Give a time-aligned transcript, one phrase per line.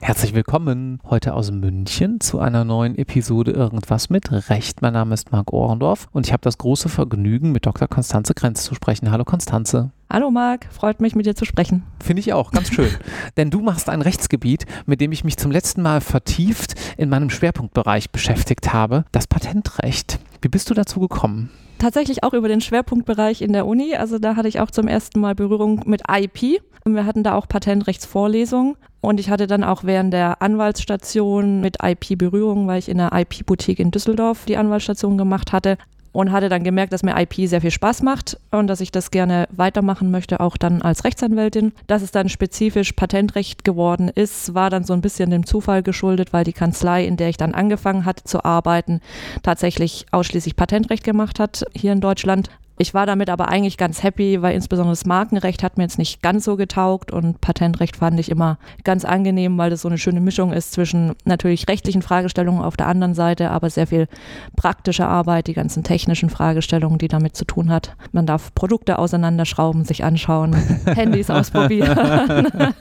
[0.00, 4.82] Herzlich willkommen heute aus München zu einer neuen Episode Irgendwas mit Recht.
[4.82, 7.88] Mein Name ist Marc Ohrendorf und ich habe das große Vergnügen, mit Dr.
[7.88, 9.10] Konstanze Grenz zu sprechen.
[9.10, 9.92] Hallo Konstanze.
[10.14, 11.82] Hallo Marc, freut mich mit dir zu sprechen.
[12.00, 12.88] Finde ich auch, ganz schön.
[13.36, 17.30] Denn du machst ein Rechtsgebiet, mit dem ich mich zum letzten Mal vertieft in meinem
[17.30, 20.20] Schwerpunktbereich beschäftigt habe, das Patentrecht.
[20.40, 21.50] Wie bist du dazu gekommen?
[21.80, 23.96] Tatsächlich auch über den Schwerpunktbereich in der Uni.
[23.96, 26.62] Also da hatte ich auch zum ersten Mal Berührung mit IP.
[26.84, 28.76] Und wir hatten da auch Patentrechtsvorlesungen.
[29.00, 33.10] Und ich hatte dann auch während der Anwaltsstation mit IP Berührung, weil ich in der
[33.12, 35.76] IP-Boutique in Düsseldorf die Anwaltsstation gemacht hatte
[36.14, 39.10] und hatte dann gemerkt, dass mir IP sehr viel Spaß macht und dass ich das
[39.10, 41.72] gerne weitermachen möchte, auch dann als Rechtsanwältin.
[41.88, 46.32] Dass es dann spezifisch Patentrecht geworden ist, war dann so ein bisschen dem Zufall geschuldet,
[46.32, 49.00] weil die Kanzlei, in der ich dann angefangen hatte zu arbeiten,
[49.42, 52.48] tatsächlich ausschließlich Patentrecht gemacht hat hier in Deutschland.
[52.76, 56.22] Ich war damit aber eigentlich ganz happy, weil insbesondere das Markenrecht hat mir jetzt nicht
[56.22, 60.20] ganz so getaugt und Patentrecht fand ich immer ganz angenehm, weil das so eine schöne
[60.20, 64.08] Mischung ist zwischen natürlich rechtlichen Fragestellungen auf der anderen Seite, aber sehr viel
[64.56, 67.94] praktische Arbeit, die ganzen technischen Fragestellungen, die damit zu tun hat.
[68.10, 70.54] Man darf Produkte auseinanderschrauben, sich anschauen,
[70.86, 71.96] Handys ausprobieren.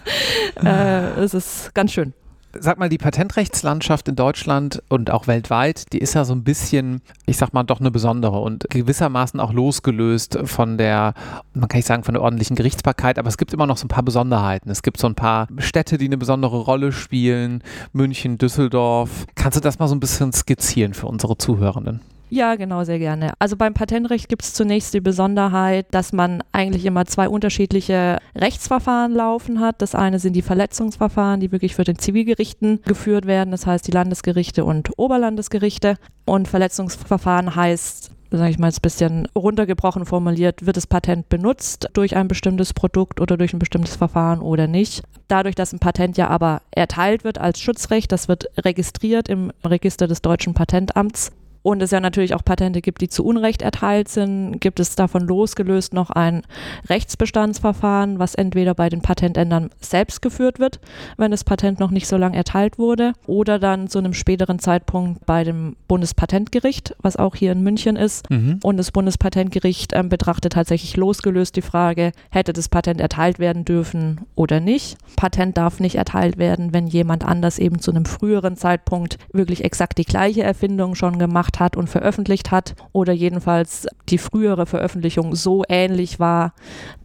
[0.63, 2.13] äh, es ist ganz schön
[2.59, 7.01] sag mal, die Patentrechtslandschaft in Deutschland und auch weltweit, die ist ja so ein bisschen,
[7.25, 11.13] ich sag mal, doch eine besondere und gewissermaßen auch losgelöst von der,
[11.53, 13.89] man kann nicht sagen von der ordentlichen Gerichtsbarkeit, aber es gibt immer noch so ein
[13.89, 14.69] paar Besonderheiten.
[14.69, 19.25] Es gibt so ein paar Städte, die eine besondere Rolle spielen, München, Düsseldorf.
[19.35, 22.01] Kannst du das mal so ein bisschen skizzieren für unsere Zuhörenden?
[22.33, 23.33] Ja, genau, sehr gerne.
[23.37, 29.13] Also beim Patentrecht gibt es zunächst die Besonderheit, dass man eigentlich immer zwei unterschiedliche Rechtsverfahren
[29.13, 29.83] laufen hat.
[29.83, 33.91] Das eine sind die Verletzungsverfahren, die wirklich für den Zivilgerichten geführt werden, das heißt die
[33.91, 35.97] Landesgerichte und Oberlandesgerichte.
[36.25, 41.87] Und Verletzungsverfahren heißt, sage ich mal jetzt ein bisschen runtergebrochen formuliert, wird das Patent benutzt
[41.93, 45.03] durch ein bestimmtes Produkt oder durch ein bestimmtes Verfahren oder nicht.
[45.27, 50.07] Dadurch, dass ein Patent ja aber erteilt wird als Schutzrecht, das wird registriert im Register
[50.07, 51.31] des deutschen Patentamts,
[51.63, 55.23] und es ja natürlich auch Patente gibt, die zu Unrecht erteilt sind, gibt es davon
[55.23, 56.43] losgelöst noch ein
[56.89, 60.79] Rechtsbestandsverfahren, was entweder bei den Patentändern selbst geführt wird,
[61.17, 65.25] wenn das Patent noch nicht so lange erteilt wurde, oder dann zu einem späteren Zeitpunkt
[65.25, 68.29] bei dem Bundespatentgericht, was auch hier in München ist.
[68.29, 68.59] Mhm.
[68.61, 74.21] Und das Bundespatentgericht äh, betrachtet tatsächlich losgelöst die Frage, hätte das Patent erteilt werden dürfen
[74.35, 74.97] oder nicht.
[75.15, 79.97] Patent darf nicht erteilt werden, wenn jemand anders eben zu einem früheren Zeitpunkt wirklich exakt
[79.97, 85.35] die gleiche Erfindung schon gemacht gemacht hat und veröffentlicht hat oder jedenfalls die frühere Veröffentlichung
[85.35, 86.53] so ähnlich war,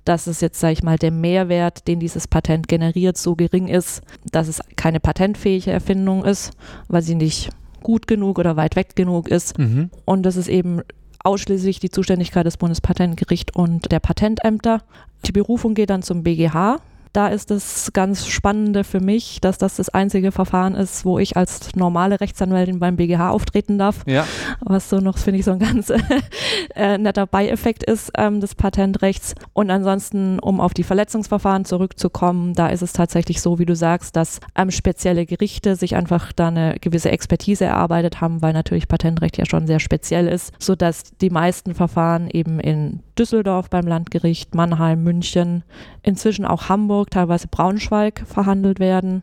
[0.05, 4.03] dass es jetzt, sage ich mal, der Mehrwert, den dieses Patent generiert, so gering ist,
[4.33, 6.53] dass es keine patentfähige Erfindung ist,
[6.89, 7.51] weil sie nicht
[7.83, 9.59] gut genug oder weit weg genug ist.
[9.59, 9.91] Mhm.
[10.05, 10.81] Und das ist eben
[11.23, 14.83] ausschließlich die Zuständigkeit des Bundespatentgerichts und der Patentämter.
[15.27, 16.79] Die Berufung geht dann zum BGH.
[17.13, 21.37] Da ist das ganz Spannende für mich, dass das das einzige Verfahren ist, wo ich
[21.37, 24.03] als normale Rechtsanwältin beim BGH auftreten darf.
[24.07, 24.27] Ja.
[24.61, 25.93] Was so noch, finde ich, so ein ganz
[26.75, 29.35] äh, netter Beieffekt ist ähm, des Patentrechts.
[29.53, 34.17] Und ansonsten, um auf die Verletzungsverfahren zurückzukommen, da ist es tatsächlich so, wie du sagst,
[34.17, 39.39] dass ähm, spezielle Gerichte sich einfach da eine gewisse Expertise erarbeitet haben, weil natürlich Patentrecht
[39.39, 45.03] ja schon sehr speziell ist, sodass die meisten Verfahren eben in Düsseldorf beim Landgericht, Mannheim,
[45.03, 45.65] München,
[46.03, 49.23] inzwischen auch Hamburg, teilweise Braunschweig verhandelt werden.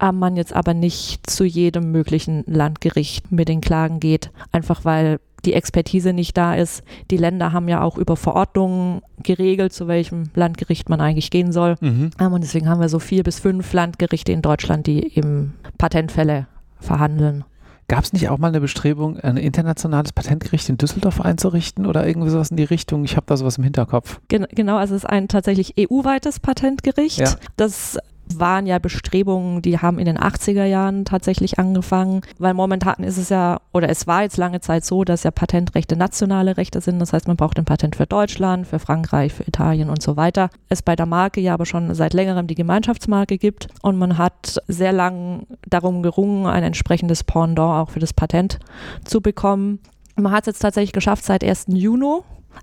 [0.00, 5.18] Ähm, man jetzt aber nicht zu jedem möglichen Landgericht mit den Klagen geht, einfach weil
[5.44, 6.82] die Expertise nicht da ist.
[7.10, 11.76] Die Länder haben ja auch über Verordnungen geregelt, zu welchem Landgericht man eigentlich gehen soll.
[11.80, 12.10] Mhm.
[12.20, 16.46] Ähm, und deswegen haben wir so vier bis fünf Landgerichte in Deutschland, die eben Patentfälle
[16.78, 17.44] verhandeln.
[17.92, 22.30] Gab es nicht auch mal eine Bestrebung, ein internationales Patentgericht in Düsseldorf einzurichten oder irgendwie
[22.30, 23.04] sowas in die Richtung?
[23.04, 24.18] Ich habe da sowas im Hinterkopf.
[24.28, 27.18] Gen genau, also es ist ein tatsächlich EU-weites Patentgericht.
[27.18, 27.34] Ja.
[27.58, 27.98] Das
[28.38, 33.28] waren ja Bestrebungen, die haben in den 80er Jahren tatsächlich angefangen, weil momentan ist es
[33.28, 36.98] ja, oder es war jetzt lange Zeit so, dass ja Patentrechte nationale Rechte sind.
[36.98, 40.50] Das heißt, man braucht ein Patent für Deutschland, für Frankreich, für Italien und so weiter.
[40.68, 44.58] Es bei der Marke ja aber schon seit längerem die Gemeinschaftsmarke gibt und man hat
[44.68, 48.58] sehr lang darum gerungen, ein entsprechendes Pendant auch für das Patent
[49.04, 49.80] zu bekommen.
[50.16, 51.66] Man hat es jetzt tatsächlich geschafft seit 1.
[51.68, 52.20] Juni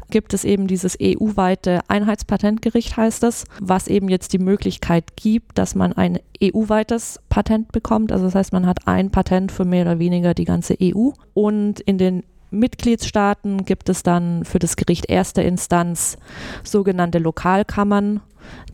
[0.09, 5.75] gibt es eben dieses EU-weite Einheitspatentgericht, heißt es, was eben jetzt die Möglichkeit gibt, dass
[5.75, 8.11] man ein EU-weites Patent bekommt.
[8.11, 11.09] Also das heißt, man hat ein Patent für mehr oder weniger die ganze EU.
[11.33, 16.17] Und in den Mitgliedstaaten gibt es dann für das Gericht erster Instanz
[16.63, 18.21] sogenannte Lokalkammern,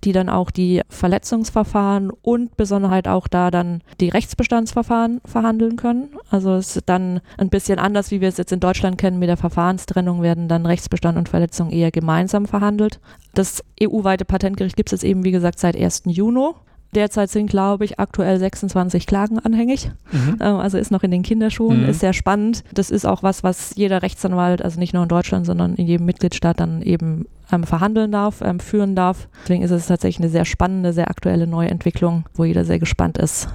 [0.03, 6.09] die dann auch die Verletzungsverfahren und Besonderheit auch da dann die Rechtsbestandsverfahren verhandeln können.
[6.29, 9.19] Also es ist dann ein bisschen anders, wie wir es jetzt in Deutschland kennen.
[9.19, 12.99] Mit der Verfahrenstrennung werden dann Rechtsbestand und Verletzung eher gemeinsam verhandelt.
[13.33, 16.03] Das EU-weite Patentgericht gibt es jetzt eben, wie gesagt, seit 1.
[16.05, 16.51] Juni.
[16.95, 19.91] Derzeit sind, glaube ich, aktuell 26 Klagen anhängig.
[20.11, 20.37] Mhm.
[20.39, 21.89] Ähm, also ist noch in den Kinderschuhen, mhm.
[21.89, 22.63] ist sehr spannend.
[22.73, 26.05] Das ist auch was, was jeder Rechtsanwalt, also nicht nur in Deutschland, sondern in jedem
[26.05, 29.27] Mitgliedstaat dann eben ähm, verhandeln darf, ähm, führen darf.
[29.43, 33.17] Deswegen ist es tatsächlich eine sehr spannende, sehr aktuelle neue Entwicklung, wo jeder sehr gespannt
[33.17, 33.49] ist,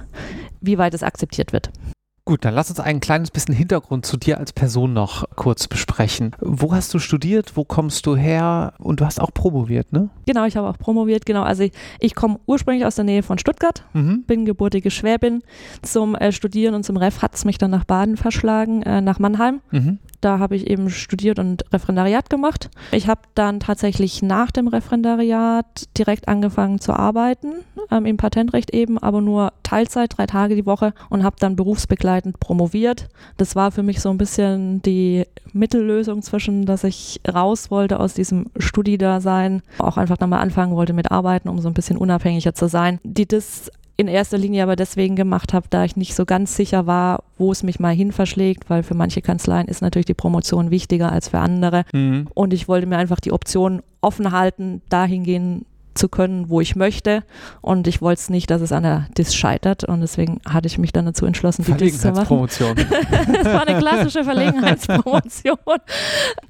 [0.61, 1.71] wie weit es akzeptiert wird.
[2.23, 6.35] Gut, dann lass uns ein kleines bisschen Hintergrund zu dir als Person noch kurz besprechen.
[6.39, 7.57] Wo hast du studiert?
[7.57, 8.73] Wo kommst du her?
[8.77, 10.09] Und du hast auch promoviert, ne?
[10.27, 11.25] Genau, ich habe auch promoviert.
[11.25, 14.23] Genau, also ich, ich komme ursprünglich aus der Nähe von Stuttgart, mhm.
[14.23, 15.41] bin gebürtige Schwäbin.
[15.81, 19.17] Zum äh, Studieren und zum Ref hat es mich dann nach Baden verschlagen, äh, nach
[19.17, 19.61] Mannheim.
[19.71, 19.97] Mhm.
[20.21, 22.69] Da habe ich eben studiert und Referendariat gemacht.
[22.91, 27.53] Ich habe dann tatsächlich nach dem Referendariat direkt angefangen zu arbeiten,
[27.89, 32.39] ähm, im Patentrecht eben, aber nur Teilzeit, drei Tage die Woche und habe dann berufsbegleitend
[32.39, 33.09] promoviert.
[33.37, 38.13] Das war für mich so ein bisschen die Mittellösung zwischen, dass ich raus wollte aus
[38.13, 42.67] diesem Studi-Dasein, auch einfach nochmal anfangen wollte mit Arbeiten, um so ein bisschen unabhängiger zu
[42.67, 42.99] sein.
[43.03, 43.71] Die das
[44.01, 47.51] in erster Linie aber deswegen gemacht habe, da ich nicht so ganz sicher war, wo
[47.51, 51.29] es mich mal hin verschlägt, weil für manche Kanzleien ist natürlich die Promotion wichtiger als
[51.29, 51.83] für andere.
[51.93, 52.27] Mhm.
[52.33, 56.75] Und ich wollte mir einfach die Option offen halten, dahin gehen zu können, wo ich
[56.75, 57.23] möchte.
[57.61, 59.83] Und ich wollte es nicht, dass es an der DIS scheitert.
[59.83, 62.47] Und deswegen hatte ich mich dann dazu entschlossen, die DIS zu machen.
[62.47, 65.57] das war eine klassische Verlegenheitspromotion.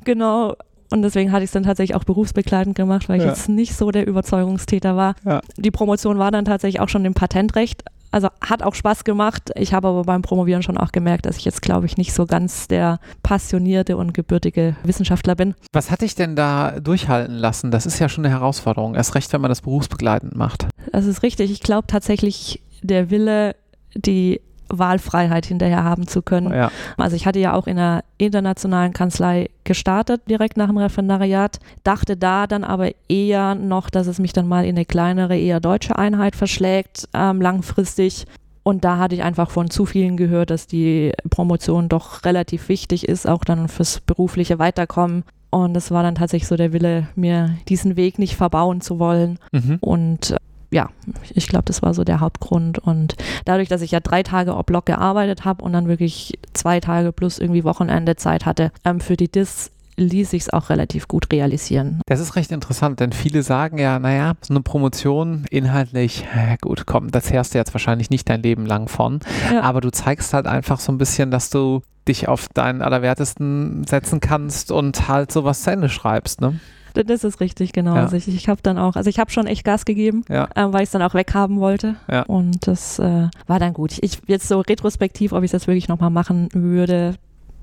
[0.04, 0.56] genau.
[0.92, 3.30] Und deswegen hatte ich es dann tatsächlich auch berufsbegleitend gemacht, weil ich ja.
[3.30, 5.16] jetzt nicht so der Überzeugungstäter war.
[5.26, 5.42] Ja.
[5.58, 7.84] Die Promotion war dann tatsächlich auch schon im Patentrecht.
[8.12, 9.52] Also hat auch Spaß gemacht.
[9.56, 12.26] Ich habe aber beim Promovieren schon auch gemerkt, dass ich jetzt, glaube ich, nicht so
[12.26, 15.56] ganz der passionierte und gebürtige Wissenschaftler bin.
[15.72, 17.72] Was hat dich denn da durchhalten lassen?
[17.72, 18.96] Das ist ja schon eine Herausforderung.
[18.96, 20.68] Erst recht, wenn man das berufsbegleitend macht.
[20.92, 21.52] Das ist richtig.
[21.52, 23.56] Ich glaube tatsächlich, der Wille,
[23.96, 26.52] die Wahlfreiheit hinterher haben zu können.
[26.54, 26.72] Ja.
[26.98, 32.18] Also ich hatte ja auch in einer internationalen Kanzlei gestartet, direkt nach dem Referendariat, dachte
[32.18, 35.98] da dann aber eher noch, dass es mich dann mal in eine kleinere, eher deutsche
[35.98, 38.26] Einheit verschlägt, ähm, langfristig.
[38.64, 43.08] Und da hatte ich einfach von zu vielen gehört, dass die Promotion doch relativ wichtig
[43.08, 45.24] ist, auch dann fürs berufliche Weiterkommen.
[45.50, 49.38] Und es war dann tatsächlich so der Wille, mir diesen Weg nicht verbauen zu wollen.
[49.52, 49.78] Mhm.
[49.82, 50.36] Und
[50.72, 50.90] ja,
[51.34, 52.80] ich glaube, das war so der Hauptgrund.
[52.80, 53.16] Und
[53.46, 57.12] dadurch, dass ich ja drei Tage ob Block gearbeitet habe und dann wirklich zwei Tage
[57.12, 61.32] plus irgendwie Wochenende Zeit hatte ähm, für die Dis, ließ sich es auch relativ gut
[61.32, 62.02] realisieren.
[62.08, 66.86] Das ist recht interessant, denn viele sagen ja, naja, so eine Promotion inhaltlich, ja gut,
[66.86, 69.20] komm, das hörst du jetzt wahrscheinlich nicht dein Leben lang von,
[69.52, 69.62] ja.
[69.62, 74.20] aber du zeigst halt einfach so ein bisschen, dass du dich auf deinen Allerwertesten setzen
[74.22, 76.60] kannst und halt sowas zu Ende schreibst, ne?
[76.94, 77.96] Das ist richtig, genau.
[77.96, 78.02] Ja.
[78.02, 80.50] Also ich, ich habe dann auch, also ich habe schon echt Gas gegeben, ja.
[80.56, 81.96] ähm, weil ich es dann auch weghaben wollte.
[82.10, 82.24] Ja.
[82.24, 83.98] Und das äh, war dann gut.
[84.02, 87.16] Ich jetzt so retrospektiv, ob ich das wirklich nochmal machen würde,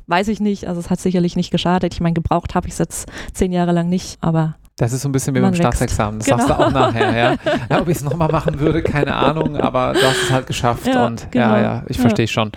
[0.06, 0.66] weiß ich nicht.
[0.66, 1.94] Also es hat sicherlich nicht geschadet.
[1.94, 5.08] Ich meine, gebraucht habe ich es jetzt zehn Jahre lang nicht, aber das ist so
[5.08, 6.20] ein bisschen wie beim Staatsexamen.
[6.20, 6.38] Das genau.
[6.38, 7.36] sagst du auch nachher, ja.
[7.68, 10.86] ja ob ich es nochmal machen würde, keine Ahnung, aber du hast es halt geschafft
[10.86, 11.56] ja, und genau.
[11.56, 12.52] ja, ja, ich verstehe schon.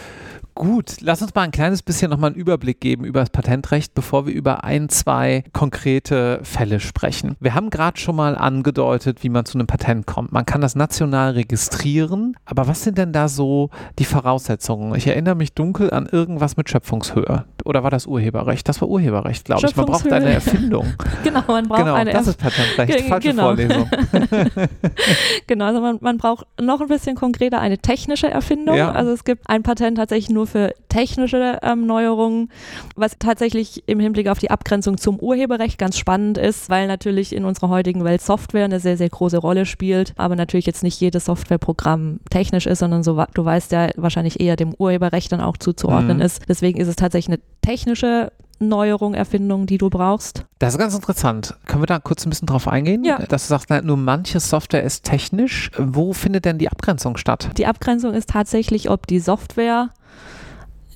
[0.56, 4.26] Gut, lass uns mal ein kleines bisschen nochmal einen Überblick geben über das Patentrecht, bevor
[4.28, 7.36] wir über ein, zwei konkrete Fälle sprechen.
[7.40, 10.32] Wir haben gerade schon mal angedeutet, wie man zu einem Patent kommt.
[10.32, 14.94] Man kann das national registrieren, aber was sind denn da so die Voraussetzungen?
[14.96, 17.46] Ich erinnere mich dunkel an irgendwas mit Schöpfungshöhe.
[17.64, 18.68] Oder war das Urheberrecht?
[18.68, 19.76] Das war Urheberrecht, glaube ich.
[19.76, 20.94] Man braucht eine Erfindung.
[21.24, 23.08] genau, man braucht genau, eine Das ist Patentrecht.
[23.08, 23.44] Falsche genau.
[23.44, 23.90] Vorlesung.
[25.48, 28.76] genau, also man, man braucht noch ein bisschen konkreter eine technische Erfindung.
[28.76, 28.92] Ja.
[28.92, 32.50] Also es gibt ein Patent tatsächlich nur nur für technische ähm, Neuerungen,
[32.96, 37.46] was tatsächlich im Hinblick auf die Abgrenzung zum Urheberrecht ganz spannend ist, weil natürlich in
[37.46, 41.26] unserer heutigen Welt Software eine sehr, sehr große Rolle spielt, aber natürlich jetzt nicht jedes
[41.26, 46.18] Softwareprogramm technisch ist, sondern so, du weißt ja wahrscheinlich eher dem Urheberrecht dann auch zuzuordnen
[46.18, 46.24] mhm.
[46.24, 46.42] ist.
[46.50, 48.32] Deswegen ist es tatsächlich eine technische
[48.62, 50.46] Neuerung, Erfindung, die du brauchst?
[50.60, 51.56] Das ist ganz interessant.
[51.66, 53.04] Können wir da kurz ein bisschen drauf eingehen?
[53.04, 53.18] Ja.
[53.18, 55.72] Dass du sagst, nur manche Software ist technisch.
[55.78, 57.50] Wo findet denn die Abgrenzung statt?
[57.58, 59.90] Die Abgrenzung ist tatsächlich, ob die Software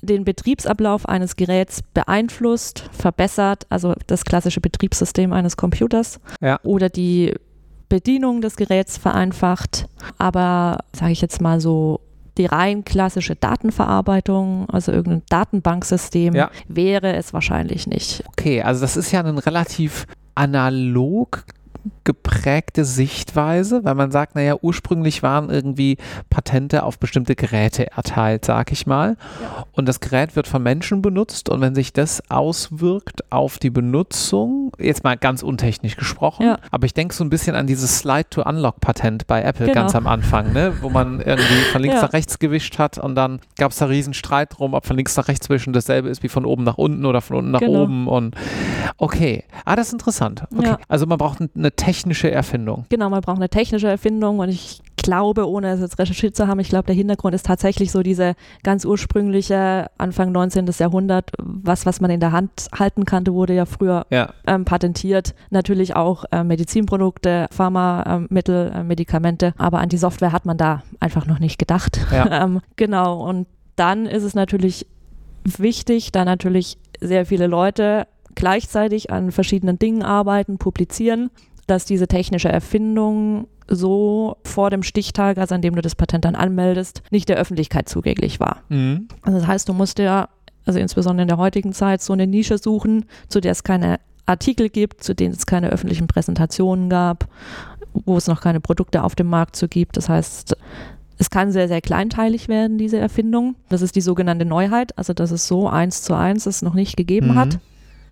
[0.06, 6.58] den Betriebsablauf eines Geräts beeinflusst, verbessert, also das klassische Betriebssystem eines Computers ja.
[6.62, 7.34] oder die
[7.88, 9.86] Bedienung des Geräts vereinfacht,
[10.18, 12.00] aber sage ich jetzt mal so
[12.38, 16.50] die rein klassische Datenverarbeitung, also irgendein Datenbanksystem, ja.
[16.68, 18.24] wäre es wahrscheinlich nicht.
[18.28, 21.44] Okay, also das ist ja ein relativ analog
[22.04, 25.96] geprägte Sichtweise, weil man sagt, naja, ursprünglich waren irgendwie
[26.30, 29.16] Patente auf bestimmte Geräte erteilt, sag ich mal.
[29.40, 29.66] Ja.
[29.72, 34.72] Und das Gerät wird von Menschen benutzt und wenn sich das auswirkt auf die Benutzung,
[34.78, 36.58] jetzt mal ganz untechnisch gesprochen, ja.
[36.70, 39.80] aber ich denke so ein bisschen an dieses Slide-to-Unlock-Patent bei Apple genau.
[39.80, 40.74] ganz am Anfang, ne?
[40.80, 42.02] wo man irgendwie von links ja.
[42.02, 45.16] nach rechts gewischt hat und dann gab es da riesen Streit drum, ob von links
[45.16, 47.82] nach rechts wischen dasselbe ist wie von oben nach unten oder von unten nach genau.
[47.82, 48.34] oben und
[48.98, 49.44] okay.
[49.64, 50.44] Ah, das ist interessant.
[50.56, 50.76] Okay.
[50.88, 52.86] Also man braucht eine technische Erfindung.
[52.88, 56.58] Genau, man braucht eine technische Erfindung und ich glaube, ohne es jetzt recherchiert zu haben,
[56.58, 60.66] ich glaube, der Hintergrund ist tatsächlich so diese ganz ursprüngliche Anfang 19.
[60.78, 64.30] Jahrhundert, was, was man in der Hand halten kannte, wurde ja früher ja.
[64.46, 65.34] Ähm, patentiert.
[65.50, 71.26] Natürlich auch äh, Medizinprodukte, Pharmamittel, äh, Medikamente, aber an die Software hat man da einfach
[71.26, 72.00] noch nicht gedacht.
[72.10, 72.42] Ja.
[72.44, 74.86] ähm, genau, und dann ist es natürlich
[75.44, 81.30] wichtig, da natürlich sehr viele Leute gleichzeitig an verschiedenen Dingen arbeiten, publizieren,
[81.66, 86.36] dass diese technische Erfindung so vor dem Stichtag, also an dem du das Patent dann
[86.36, 88.62] anmeldest, nicht der Öffentlichkeit zugänglich war.
[88.68, 89.08] Mhm.
[89.22, 90.28] Also das heißt, du musst ja,
[90.64, 94.68] also insbesondere in der heutigen Zeit, so eine Nische suchen, zu der es keine Artikel
[94.68, 97.28] gibt, zu denen es keine öffentlichen Präsentationen gab,
[97.92, 99.96] wo es noch keine Produkte auf dem Markt zu gibt.
[99.96, 100.56] Das heißt,
[101.18, 103.56] es kann sehr, sehr kleinteilig werden, diese Erfindung.
[103.68, 106.96] Das ist die sogenannte Neuheit, also dass es so eins zu eins es noch nicht
[106.96, 107.34] gegeben mhm.
[107.36, 107.58] hat.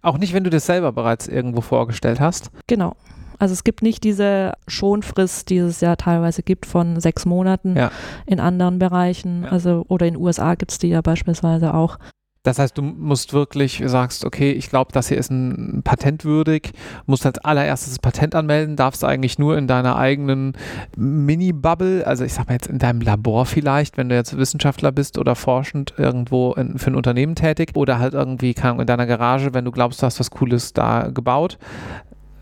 [0.03, 2.51] Auch nicht, wenn du das selber bereits irgendwo vorgestellt hast.
[2.67, 2.97] Genau.
[3.39, 7.91] Also es gibt nicht diese Schonfrist, die es ja teilweise gibt von sechs Monaten ja.
[8.27, 9.45] in anderen Bereichen.
[9.45, 9.51] Ja.
[9.51, 11.99] Also oder in den USA gibt es die ja beispielsweise auch.
[12.45, 16.73] Das heißt, du musst wirklich, sagst, okay, ich glaube, das hier ist ein patentwürdig,
[17.07, 20.53] musst als allererstes das Patent anmelden, darfst eigentlich nur in deiner eigenen
[20.95, 25.17] Mini-Bubble, also ich sag mal jetzt in deinem Labor vielleicht, wenn du jetzt Wissenschaftler bist
[25.17, 29.07] oder forschend irgendwo in, für ein Unternehmen tätig oder halt irgendwie, keine Ahnung, in deiner
[29.07, 31.57] Garage, wenn du glaubst, du hast was Cooles da gebaut,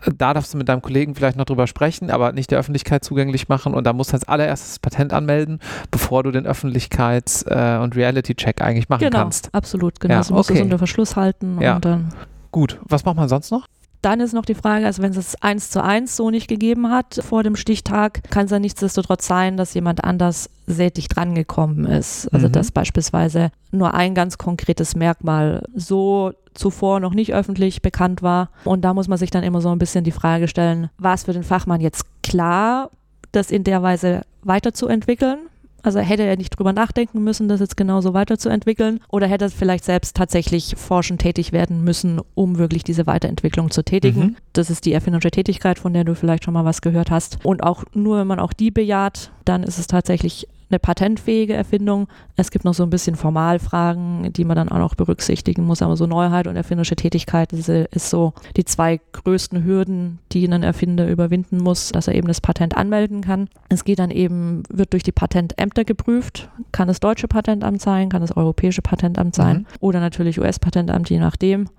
[0.05, 3.47] da darfst du mit deinem Kollegen vielleicht noch drüber sprechen, aber nicht der Öffentlichkeit zugänglich
[3.49, 5.59] machen und da musst du als allererstes Patent anmelden,
[5.91, 9.45] bevor du den Öffentlichkeits- äh, und Reality-Check eigentlich machen genau, kannst.
[9.45, 10.13] Genau, absolut, genau.
[10.13, 10.59] Ja, also musst okay.
[10.59, 11.75] du unter Verschluss halten ja.
[11.75, 12.13] und dann.
[12.51, 13.67] Gut, was macht man sonst noch?
[14.03, 16.91] Dann ist noch die Frage, also wenn es es eins zu eins so nicht gegeben
[16.91, 22.27] hat vor dem Stichtag, kann es ja nichtsdestotrotz sein, dass jemand anders dicht drangekommen ist.
[22.33, 22.51] Also mhm.
[22.51, 28.49] dass beispielsweise nur ein ganz konkretes Merkmal so zuvor noch nicht öffentlich bekannt war.
[28.65, 31.23] Und da muss man sich dann immer so ein bisschen die Frage stellen, war es
[31.23, 32.89] für den Fachmann jetzt klar,
[33.31, 35.39] das in der Weise weiterzuentwickeln?
[35.83, 39.83] Also hätte er nicht drüber nachdenken müssen, das jetzt genauso weiterzuentwickeln oder hätte er vielleicht
[39.83, 44.19] selbst tatsächlich forschend tätig werden müssen, um wirklich diese Weiterentwicklung zu tätigen.
[44.19, 44.35] Mhm.
[44.53, 47.39] Das ist die erfinderische Tätigkeit, von der du vielleicht schon mal was gehört hast.
[47.43, 52.07] Und auch nur, wenn man auch die bejaht, dann ist es tatsächlich eine patentfähige Erfindung.
[52.35, 55.95] Es gibt noch so ein bisschen Formalfragen, die man dann auch noch berücksichtigen muss, aber
[55.95, 61.07] so Neuheit und erfinderische Tätigkeit ist, ist so die zwei größten Hürden, die ein Erfinder
[61.07, 63.47] überwinden muss, dass er eben das Patent anmelden kann.
[63.69, 68.21] Es geht dann eben, wird durch die Patentämter geprüft, kann das deutsche Patentamt sein, kann
[68.21, 69.65] das europäische Patentamt sein mhm.
[69.79, 71.69] oder natürlich US-Patentamt, je nachdem.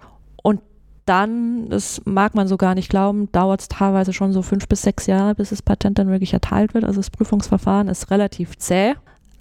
[0.43, 0.61] Und
[1.07, 4.83] dann, das mag man so gar nicht glauben, dauert es teilweise schon so fünf bis
[4.83, 6.85] sechs Jahre, bis das Patent dann wirklich erteilt wird.
[6.85, 8.95] Also das Prüfungsverfahren ist relativ zäh.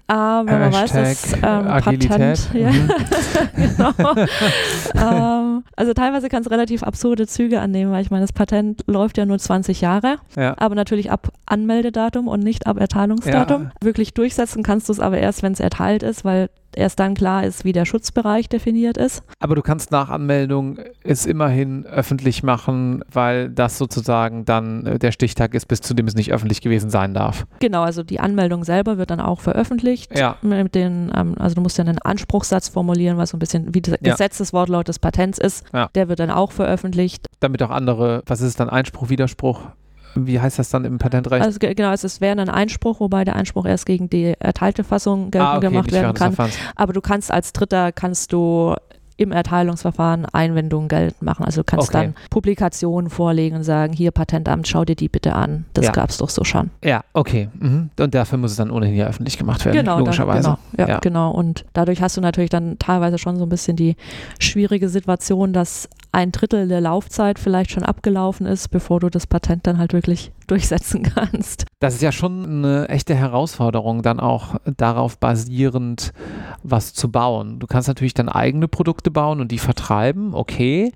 [0.08, 2.50] Aber man weiß, dass ähm, Patent.
[2.54, 2.90] Ja, mhm.
[3.56, 3.94] genau.
[4.96, 9.18] ähm, also teilweise kann es relativ absurde Züge annehmen, weil ich meine, das Patent läuft
[9.18, 10.56] ja nur 20 Jahre, ja.
[10.58, 13.64] aber natürlich ab Anmeldedatum und nicht ab Erteilungsdatum.
[13.64, 13.72] Ja.
[13.82, 17.44] Wirklich durchsetzen kannst du es aber erst, wenn es erteilt ist, weil erst dann klar
[17.44, 19.24] ist, wie der Schutzbereich definiert ist.
[19.40, 25.12] Aber du kannst nach Anmeldung es immerhin öffentlich machen, weil das sozusagen dann äh, der
[25.12, 27.46] Stichtag ist, bis zu dem es nicht öffentlich gewesen sein darf.
[27.60, 30.18] Genau, also die Anmeldung selber wird dann auch veröffentlicht.
[30.18, 30.38] Ja.
[30.42, 33.82] Mit den, ähm, also du musst ja einen Anspruchssatz formulieren, was so ein bisschen wie
[33.82, 34.12] das ja.
[34.12, 35.66] Gesetzeswortlaut des Patents ist.
[35.74, 35.90] Ja.
[35.96, 37.28] Der wird dann auch veröffentlicht.
[37.40, 39.62] Damit auch andere, was ist dann Einspruch, Widerspruch?
[40.16, 41.44] Wie heißt das dann im Patentrecht?
[41.44, 45.50] Also genau, es wäre ein Einspruch, wobei der Einspruch erst gegen die erteilte Fassung geltend
[45.50, 46.36] ah, okay, gemacht werden kann.
[46.76, 48.76] Aber du kannst als Dritter kannst du
[49.18, 51.46] im Erteilungsverfahren Einwendungen geltend machen.
[51.46, 52.14] Also du kannst okay.
[52.14, 55.66] dann Publikationen vorlegen und sagen, hier Patentamt, schau dir die bitte an.
[55.74, 55.92] Das ja.
[55.92, 56.72] gab es doch so schon.
[56.84, 57.50] Ja, okay.
[57.60, 57.90] Mhm.
[58.00, 60.44] Und dafür muss es dann ohnehin ja öffentlich gemacht werden, genau, logischerweise.
[60.44, 61.32] Dann, genau, ja, ja, genau.
[61.32, 63.96] Und dadurch hast du natürlich dann teilweise schon so ein bisschen die
[64.40, 69.68] schwierige Situation, dass ein Drittel der Laufzeit vielleicht schon abgelaufen ist, bevor du das Patent
[69.68, 71.66] dann halt wirklich durchsetzen kannst.
[71.80, 76.14] Das ist ja schon eine echte Herausforderung, dann auch darauf basierend
[76.62, 77.60] was zu bauen.
[77.60, 80.92] Du kannst natürlich dann eigene Produkte bauen und die vertreiben, okay,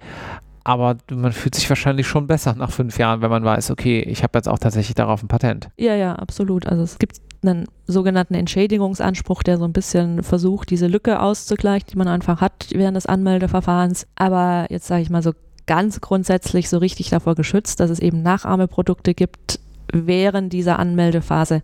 [0.67, 4.21] aber man fühlt sich wahrscheinlich schon besser nach fünf Jahren, wenn man weiß, okay, ich
[4.21, 5.69] habe jetzt auch tatsächlich darauf ein Patent.
[5.77, 6.67] Ja, ja, absolut.
[6.67, 11.97] Also es gibt einen sogenannten Entschädigungsanspruch, der so ein bisschen versucht, diese Lücke auszugleichen, die
[11.97, 14.07] man einfach hat während des Anmeldeverfahrens.
[14.15, 15.31] Aber jetzt sage ich mal so
[15.67, 19.61] ganz grundsätzlich so richtig davor geschützt, dass es eben Nachahmeprodukte gibt.
[19.93, 21.61] Während dieser Anmeldephase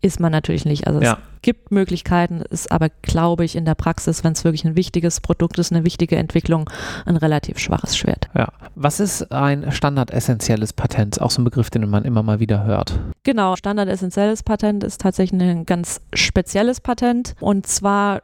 [0.00, 0.86] ist man natürlich nicht.
[0.86, 1.14] Also ja.
[1.14, 5.20] es gibt Möglichkeiten, ist aber, glaube ich, in der Praxis, wenn es wirklich ein wichtiges
[5.20, 6.70] Produkt ist, eine wichtige Entwicklung,
[7.04, 8.28] ein relativ schwaches Schwert.
[8.34, 8.48] Ja.
[8.74, 11.20] Was ist ein standardessentielles Patent?
[11.20, 12.98] Auch so ein Begriff, den man immer mal wieder hört.
[13.24, 17.34] Genau, standardessentielles Patent ist tatsächlich ein ganz spezielles Patent.
[17.40, 18.22] Und zwar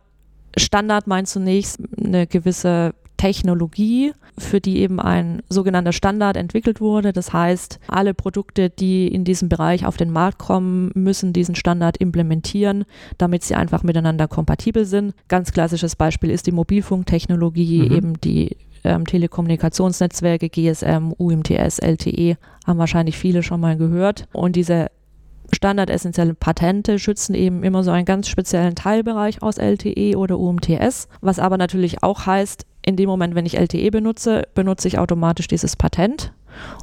[0.56, 7.12] Standard meint zunächst eine gewisse Technologie, für die eben ein sogenannter Standard entwickelt wurde.
[7.12, 11.96] Das heißt, alle Produkte, die in diesem Bereich auf den Markt kommen, müssen diesen Standard
[11.98, 12.84] implementieren,
[13.18, 15.14] damit sie einfach miteinander kompatibel sind.
[15.28, 17.92] Ganz klassisches Beispiel ist die Mobilfunktechnologie, mhm.
[17.92, 22.36] eben die ähm, Telekommunikationsnetzwerke, GSM, UMTS, LTE,
[22.66, 24.26] haben wahrscheinlich viele schon mal gehört.
[24.32, 24.88] Und diese
[25.52, 31.38] standardessentielle Patente schützen eben immer so einen ganz speziellen Teilbereich aus LTE oder UMTS, was
[31.38, 35.76] aber natürlich auch heißt, in dem Moment, wenn ich LTE benutze, benutze ich automatisch dieses
[35.76, 36.32] Patent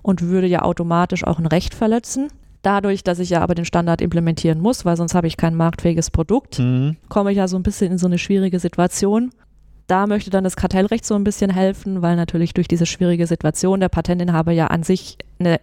[0.01, 2.29] und würde ja automatisch auch ein Recht verletzen.
[2.61, 6.11] Dadurch, dass ich ja aber den Standard implementieren muss, weil sonst habe ich kein marktfähiges
[6.11, 6.97] Produkt, mhm.
[7.07, 9.31] komme ich ja so ein bisschen in so eine schwierige Situation.
[9.87, 13.79] Da möchte dann das Kartellrecht so ein bisschen helfen, weil natürlich durch diese schwierige Situation
[13.79, 15.59] der Patentinhaber ja an sich eine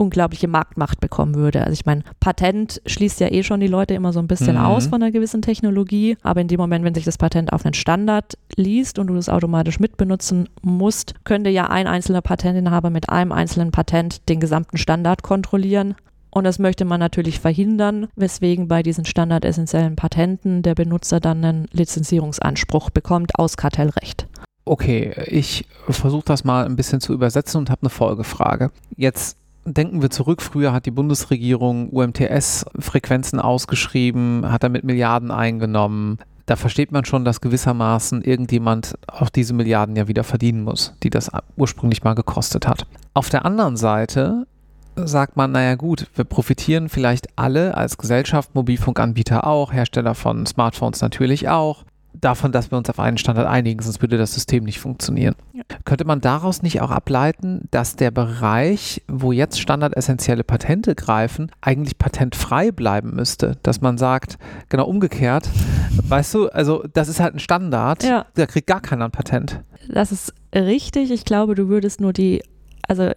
[0.00, 1.60] unglaubliche Marktmacht bekommen würde.
[1.60, 4.64] Also ich meine, Patent schließt ja eh schon die Leute immer so ein bisschen mhm.
[4.64, 7.74] aus von einer gewissen Technologie, aber in dem Moment, wenn sich das Patent auf einen
[7.74, 13.32] Standard liest und du das automatisch mitbenutzen musst, könnte ja ein einzelner Patentinhaber mit einem
[13.32, 15.94] einzelnen Patent den gesamten Standard kontrollieren.
[16.30, 21.66] Und das möchte man natürlich verhindern, weswegen bei diesen standardessentiellen Patenten der Benutzer dann einen
[21.72, 24.28] Lizenzierungsanspruch bekommt aus Kartellrecht.
[24.64, 28.70] Okay, ich versuche das mal ein bisschen zu übersetzen und habe eine Folgefrage.
[28.96, 36.18] Jetzt denken wir zurück, früher hat die Bundesregierung UMTS-Frequenzen ausgeschrieben, hat damit Milliarden eingenommen.
[36.50, 41.08] Da versteht man schon, dass gewissermaßen irgendjemand auch diese Milliarden ja wieder verdienen muss, die
[41.08, 42.88] das ursprünglich mal gekostet hat.
[43.14, 44.48] Auf der anderen Seite
[44.96, 51.00] sagt man, naja gut, wir profitieren vielleicht alle als Gesellschaft, Mobilfunkanbieter auch, Hersteller von Smartphones
[51.02, 54.80] natürlich auch davon, dass wir uns auf einen Standard einigen, sonst würde das System nicht
[54.80, 55.34] funktionieren.
[55.52, 55.62] Ja.
[55.84, 61.98] Könnte man daraus nicht auch ableiten, dass der Bereich, wo jetzt standardessentielle Patente greifen, eigentlich
[61.98, 63.56] patentfrei bleiben müsste?
[63.62, 64.38] Dass man sagt,
[64.68, 65.48] genau umgekehrt,
[66.08, 68.26] weißt du, also das ist halt ein Standard, ja.
[68.34, 69.60] da kriegt gar keiner ein Patent.
[69.88, 71.10] Das ist richtig.
[71.10, 72.42] Ich glaube, du würdest nur die,
[72.86, 73.10] also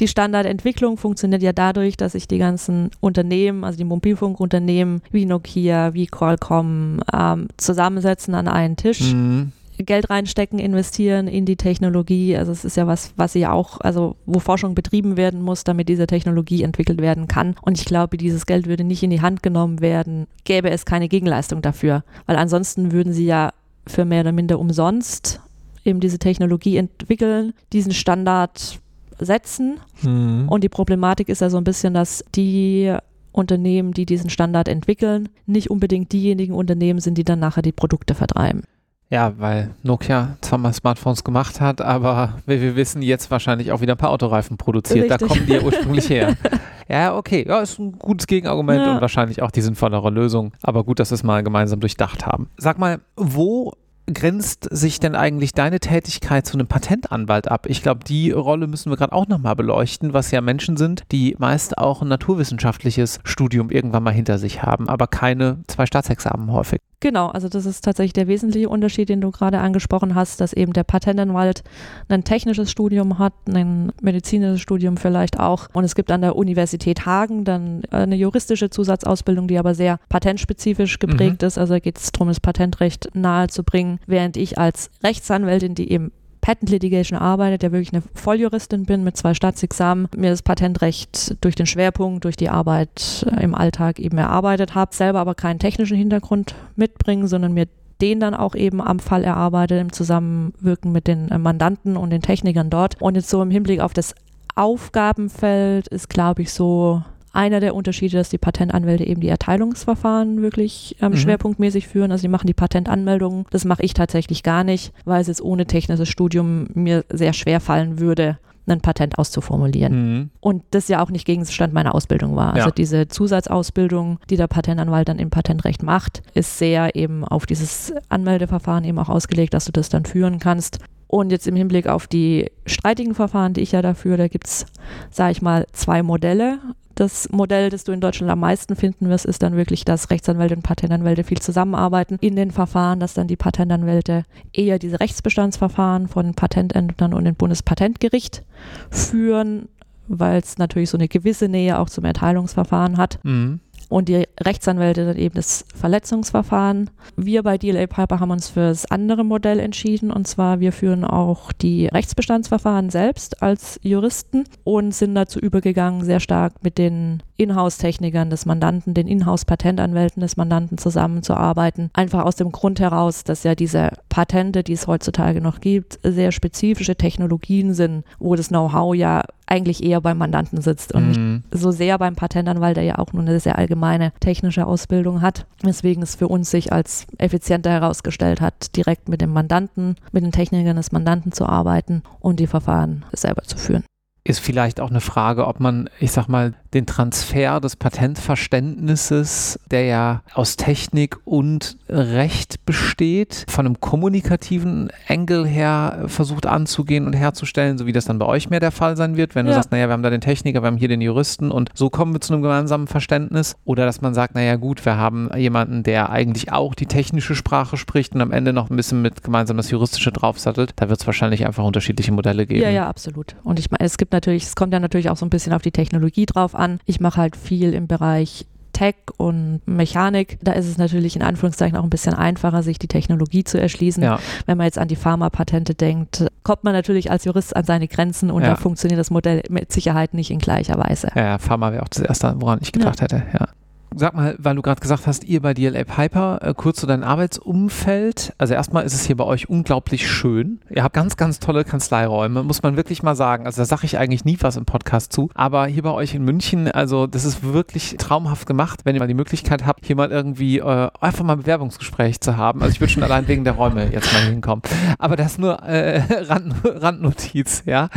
[0.00, 5.94] die Standardentwicklung funktioniert ja dadurch, dass sich die ganzen Unternehmen, also die Mobilfunkunternehmen wie Nokia,
[5.94, 9.12] wie Qualcomm ähm, zusammensetzen an einen Tisch.
[9.12, 9.52] Mhm.
[9.78, 12.36] Geld reinstecken, investieren in die Technologie.
[12.36, 15.88] Also es ist ja was, was sie auch, also wo Forschung betrieben werden muss, damit
[15.88, 17.56] diese Technologie entwickelt werden kann.
[17.62, 21.08] Und ich glaube, dieses Geld würde nicht in die Hand genommen werden, gäbe es keine
[21.08, 22.04] Gegenleistung dafür.
[22.26, 23.52] Weil ansonsten würden sie ja
[23.86, 25.40] für mehr oder minder umsonst
[25.84, 28.80] eben diese Technologie entwickeln, diesen Standard
[29.18, 29.80] setzen.
[30.02, 30.48] Mhm.
[30.48, 32.94] Und die Problematik ist ja so ein bisschen, dass die
[33.32, 38.14] Unternehmen, die diesen Standard entwickeln, nicht unbedingt diejenigen Unternehmen sind, die dann nachher die Produkte
[38.14, 38.62] vertreiben.
[39.12, 43.82] Ja, weil Nokia zwar mal Smartphones gemacht hat, aber wie wir wissen, jetzt wahrscheinlich auch
[43.82, 45.10] wieder ein paar Autoreifen produziert.
[45.10, 45.18] Richtig.
[45.18, 46.34] Da kommen die ja ursprünglich her.
[46.88, 47.46] Ja, okay.
[47.48, 48.94] Ja, ist ein gutes Gegenargument ja.
[48.94, 50.52] und wahrscheinlich auch die sinnvollere Lösung.
[50.62, 52.50] Aber gut, dass wir es mal gemeinsam durchdacht haben.
[52.58, 53.72] Sag mal, wo
[54.12, 57.66] grenzt sich denn eigentlich deine Tätigkeit zu einem Patentanwalt ab?
[57.66, 61.34] Ich glaube, die Rolle müssen wir gerade auch nochmal beleuchten, was ja Menschen sind, die
[61.38, 66.80] meist auch ein naturwissenschaftliches Studium irgendwann mal hinter sich haben, aber keine zwei Staatsexamen häufig.
[67.02, 70.72] Genau, also das ist tatsächlich der wesentliche Unterschied, den du gerade angesprochen hast, dass eben
[70.72, 71.64] der Patentanwalt
[72.08, 75.66] ein technisches Studium hat, ein medizinisches Studium vielleicht auch.
[75.72, 81.00] Und es gibt an der Universität Hagen dann eine juristische Zusatzausbildung, die aber sehr patentspezifisch
[81.00, 81.48] geprägt mhm.
[81.48, 81.58] ist.
[81.58, 87.18] Also geht es darum, das Patentrecht nahezubringen, während ich als Rechtsanwältin, die eben Patent Litigation
[87.18, 92.24] arbeitet, der wirklich eine Volljuristin bin mit zwei Staatsexamen, mir das Patentrecht durch den Schwerpunkt,
[92.24, 97.28] durch die Arbeit äh, im Alltag eben erarbeitet habe, selber aber keinen technischen Hintergrund mitbringen,
[97.28, 97.68] sondern mir
[98.00, 102.22] den dann auch eben am Fall erarbeitet im Zusammenwirken mit den äh, Mandanten und den
[102.22, 103.00] Technikern dort.
[103.00, 104.16] Und jetzt so im Hinblick auf das
[104.56, 110.96] Aufgabenfeld ist, glaube ich, so einer der Unterschiede, dass die Patentanwälte eben die Erteilungsverfahren wirklich
[111.00, 111.16] ähm, mhm.
[111.16, 112.12] schwerpunktmäßig führen.
[112.12, 113.46] Also die machen die Patentanmeldungen.
[113.50, 117.60] Das mache ich tatsächlich gar nicht, weil es jetzt ohne technisches Studium mir sehr schwer
[117.60, 119.92] fallen würde, ein Patent auszuformulieren.
[119.92, 120.30] Mhm.
[120.40, 122.48] Und das ja auch nicht Gegenstand meiner Ausbildung war.
[122.48, 122.64] Also ja.
[122.64, 127.92] Also diese Zusatzausbildung, die der Patentanwalt dann im Patentrecht macht, ist sehr eben auf dieses
[128.08, 130.78] Anmeldeverfahren eben auch ausgelegt, dass du das dann führen kannst.
[131.08, 134.64] Und jetzt im Hinblick auf die streitigen Verfahren, die ich ja dafür, da gibt es,
[135.10, 136.58] sage ich mal, zwei Modelle.
[136.94, 140.54] Das Modell, das du in Deutschland am meisten finden wirst, ist dann wirklich, dass Rechtsanwälte
[140.56, 146.34] und Patentanwälte viel zusammenarbeiten in den Verfahren, dass dann die Patentanwälte eher diese Rechtsbestandsverfahren von
[146.34, 148.42] Patentämtern und dem Bundespatentgericht
[148.90, 149.68] führen,
[150.08, 153.18] weil es natürlich so eine gewisse Nähe auch zum Erteilungsverfahren hat.
[153.22, 153.60] Mhm
[153.92, 156.90] und die Rechtsanwälte dann eben das Verletzungsverfahren.
[157.16, 161.04] Wir bei DLA Piper haben uns für das andere Modell entschieden und zwar wir führen
[161.04, 168.30] auch die Rechtsbestandsverfahren selbst als Juristen und sind dazu übergegangen, sehr stark mit den Inhouse-Technikern
[168.30, 171.90] des Mandanten, den Inhouse-Patentanwälten des Mandanten zusammenzuarbeiten.
[171.92, 176.32] Einfach aus dem Grund heraus, dass ja diese Patente, die es heutzutage noch gibt, sehr
[176.32, 179.22] spezifische Technologien sind, wo das Know-how ja
[179.52, 181.42] eigentlich eher beim Mandanten sitzt und mhm.
[181.52, 185.46] nicht so sehr beim Patentanwalt, der ja auch nur eine sehr allgemeine technische Ausbildung hat.
[185.62, 190.32] Weswegen es für uns sich als effizienter herausgestellt hat, direkt mit dem Mandanten, mit den
[190.32, 193.84] Technikern des Mandanten zu arbeiten und die Verfahren selber zu führen
[194.24, 199.84] ist vielleicht auch eine Frage, ob man, ich sag mal, den Transfer des Patentverständnisses, der
[199.84, 207.78] ja aus Technik und Recht besteht, von einem kommunikativen Engel her versucht anzugehen und herzustellen,
[207.78, 209.52] so wie das dann bei euch mehr der Fall sein wird, wenn ja.
[209.52, 211.90] du sagst, naja, wir haben da den Techniker, wir haben hier den Juristen und so
[211.90, 213.56] kommen wir zu einem gemeinsamen Verständnis.
[213.64, 217.76] Oder dass man sagt, naja, gut, wir haben jemanden, der eigentlich auch die technische Sprache
[217.76, 220.72] spricht und am Ende noch ein bisschen mit gemeinsam das Juristische draufsattelt.
[220.76, 222.62] Da wird es wahrscheinlich einfach unterschiedliche Modelle geben.
[222.62, 223.36] Ja, ja, absolut.
[223.44, 225.62] Und ich meine, es gibt natürlich, es kommt ja natürlich auch so ein bisschen auf
[225.62, 226.80] die Technologie drauf an.
[226.86, 231.76] Ich mache halt viel im Bereich Tech und Mechanik, da ist es natürlich in Anführungszeichen
[231.76, 234.02] auch ein bisschen einfacher, sich die Technologie zu erschließen.
[234.02, 234.18] Ja.
[234.46, 238.30] Wenn man jetzt an die Pharmapatente denkt, kommt man natürlich als Jurist an seine Grenzen
[238.30, 238.50] und ja.
[238.50, 241.08] da funktioniert das Modell mit Sicherheit nicht in gleicher Weise.
[241.14, 243.04] Ja, Pharma wäre auch das Erste, woran ich gedacht ja.
[243.04, 243.22] hätte.
[243.32, 243.48] Ja.
[243.94, 247.02] Sag mal, weil du gerade gesagt hast, ihr bei DLA Piper, äh, kurz zu deinem
[247.02, 248.32] Arbeitsumfeld.
[248.38, 250.60] Also erstmal ist es hier bei euch unglaublich schön.
[250.70, 253.46] Ihr habt ganz, ganz tolle Kanzleiräume, muss man wirklich mal sagen.
[253.46, 255.28] Also da sage ich eigentlich nie was im Podcast zu.
[255.34, 259.08] Aber hier bei euch in München, also das ist wirklich traumhaft gemacht, wenn ihr mal
[259.08, 262.62] die Möglichkeit habt, hier mal irgendwie äh, einfach mal ein Bewerbungsgespräch zu haben.
[262.62, 264.62] Also ich würde schon allein wegen der Räume jetzt mal hinkommen.
[264.98, 267.88] Aber das nur äh, Rand, Randnotiz, ja.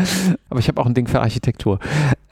[0.49, 1.79] Aber ich habe auch ein Ding für Architektur.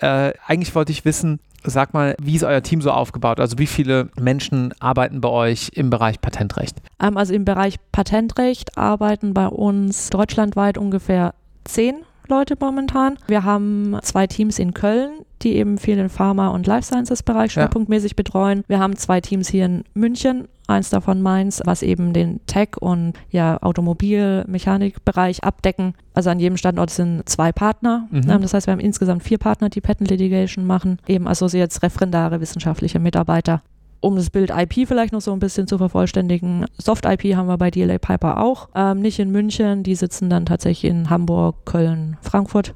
[0.04, 3.40] Äh, eigentlich wollte ich wissen, Sag mal, wie ist euer Team so aufgebaut?
[3.40, 6.76] Also wie viele Menschen arbeiten bei euch im Bereich Patentrecht?
[7.02, 13.18] Ähm, also im Bereich Patentrecht arbeiten bei uns deutschlandweit ungefähr zehn Leute momentan.
[13.28, 15.12] Wir haben zwei Teams in Köln,
[15.44, 18.16] die eben viel den Pharma- und Life Sciences-Bereich schwerpunktmäßig ja.
[18.16, 18.64] betreuen.
[18.68, 23.14] Wir haben zwei Teams hier in München, eins davon Mainz, was eben den Tech- und
[23.30, 25.94] ja, Automobil-Mechanik-Bereich abdecken.
[26.14, 28.08] Also an jedem Standort sind zwei Partner.
[28.12, 28.30] Mhm.
[28.30, 32.42] Ähm, das heißt, wir haben insgesamt vier Partner, die Patent Litigation machen, eben Associates, Referendare,
[32.42, 33.62] wissenschaftliche Mitarbeiter
[34.04, 36.66] um das Bild IP vielleicht noch so ein bisschen zu vervollständigen.
[36.78, 38.68] Soft IP haben wir bei DLA Piper auch.
[38.76, 42.76] Ähm, nicht in München, die sitzen dann tatsächlich in Hamburg, Köln, Frankfurt.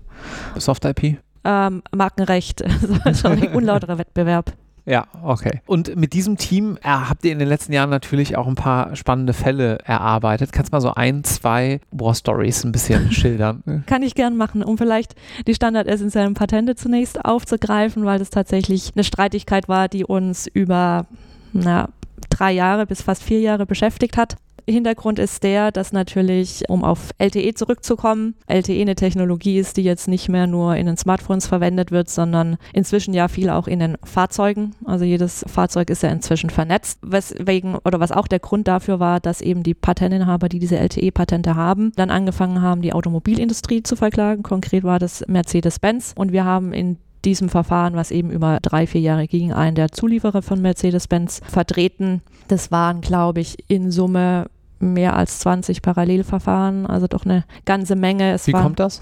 [0.58, 1.18] Soft IP?
[1.50, 2.60] Ähm, Markenrecht,
[3.06, 4.52] das ist schon ein unlauterer Wettbewerb.
[4.86, 5.62] Ja, okay.
[5.66, 8.96] Und mit diesem Team äh, habt ihr in den letzten Jahren natürlich auch ein paar
[8.98, 10.52] spannende Fälle erarbeitet.
[10.52, 13.84] Kannst du mal so ein, zwei War Stories ein bisschen schildern?
[13.86, 19.06] Kann ich gern machen, um vielleicht die standardessentiellen Patente zunächst aufzugreifen, weil das tatsächlich eine
[19.06, 21.06] Streitigkeit war, die uns über
[21.54, 21.90] na,
[22.30, 24.36] drei Jahre bis fast vier Jahre beschäftigt hat.
[24.70, 30.10] Hintergrund ist der, dass natürlich, um auf LTE zurückzukommen, LTE eine Technologie ist, die jetzt
[30.10, 33.98] nicht mehr nur in den Smartphones verwendet wird, sondern inzwischen ja viel auch in den
[34.04, 34.72] Fahrzeugen.
[34.84, 39.22] Also jedes Fahrzeug ist ja inzwischen vernetzt, weswegen oder was auch der Grund dafür war,
[39.22, 44.44] dass eben die Patentinhaber, die diese LTE-Patente haben, dann angefangen haben, die Automobilindustrie zu verklagen.
[44.44, 49.02] Konkret war das Mercedes-Benz und wir haben in diesem Verfahren, was eben über drei, vier
[49.02, 52.22] Jahre ging, einen der Zulieferer von Mercedes-Benz vertreten.
[52.48, 54.48] Das waren, glaube ich, in Summe
[54.80, 58.34] mehr als 20 Parallelverfahren, also doch eine ganze Menge.
[58.34, 59.02] Es Wie waren, kommt das?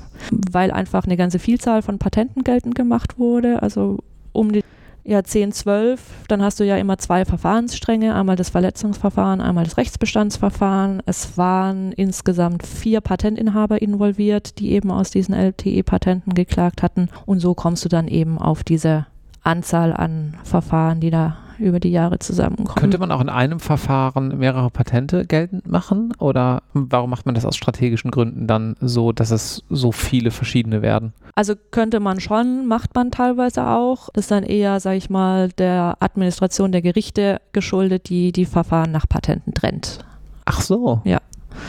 [0.52, 4.00] Weil einfach eine ganze Vielzahl von Patenten geltend gemacht wurde, also
[4.32, 4.64] um die
[5.08, 9.78] ja, 10, 12, dann hast du ja immer zwei Verfahrensstränge, einmal das Verletzungsverfahren, einmal das
[9.78, 11.04] Rechtsbestandsverfahren.
[11.06, 17.10] Es waren insgesamt vier Patentinhaber involviert, die eben aus diesen LTE-Patenten geklagt hatten.
[17.28, 19.06] Und so kommst du dann eben auf diese
[19.44, 22.76] Anzahl an Verfahren, die da über die Jahre zusammenkommen.
[22.76, 27.46] Könnte man auch in einem Verfahren mehrere Patente geltend machen oder warum macht man das
[27.46, 31.14] aus strategischen Gründen dann so, dass es so viele verschiedene werden?
[31.36, 34.10] Also könnte man schon, macht man teilweise auch.
[34.14, 38.92] Das ist dann eher, sage ich mal, der Administration der Gerichte geschuldet, die die Verfahren
[38.92, 40.00] nach Patenten trennt.
[40.46, 41.02] Ach so.
[41.04, 41.20] Ja.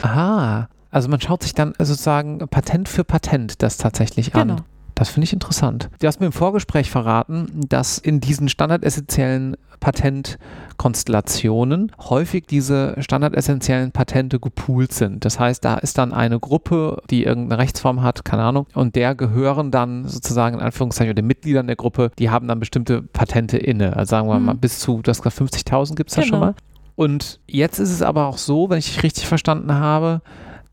[0.03, 0.69] Aha.
[0.91, 4.63] Also man schaut sich dann sozusagen Patent für Patent das tatsächlich an.
[4.97, 5.05] Genau.
[5.05, 5.91] Das finde ich interessant.
[6.01, 14.41] Du hast mir im Vorgespräch verraten, dass in diesen standardessentiellen Patentkonstellationen häufig diese standardessentiellen Patente
[14.41, 15.27] gepoolt sind.
[15.27, 19.15] Das heißt, da ist dann eine Gruppe, die irgendeine Rechtsform hat, keine Ahnung, und der
[19.15, 23.59] gehören dann sozusagen in Anführungszeichen oder den Mitgliedern der Gruppe, die haben dann bestimmte Patente
[23.59, 23.95] inne.
[23.97, 24.47] Also sagen wir mhm.
[24.47, 26.31] mal bis zu, du hast gesagt 50.000 gibt es da genau.
[26.31, 26.55] schon mal.
[26.95, 30.23] Und jetzt ist es aber auch so, wenn ich dich richtig verstanden habe,